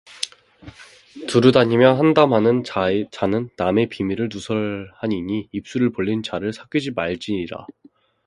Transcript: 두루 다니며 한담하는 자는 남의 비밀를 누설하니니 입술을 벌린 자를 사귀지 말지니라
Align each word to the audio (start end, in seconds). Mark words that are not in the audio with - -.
두루 1.27 1.51
다니며 1.51 1.93
한담하는 1.93 2.63
자는 2.63 3.49
남의 3.55 3.89
비밀를 3.89 4.29
누설하니니 4.33 5.49
입술을 5.51 5.91
벌린 5.91 6.23
자를 6.23 6.51
사귀지 6.53 6.89
말지니라 6.95 7.67